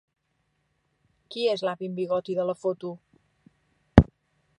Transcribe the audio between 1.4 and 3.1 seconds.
és l'avi amb bigoti de la foto?